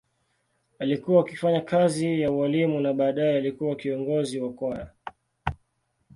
[0.79, 4.89] Alikuwa akifanya kazi ya ualimu na baadaye alikuwa kiongozi wa kwaya.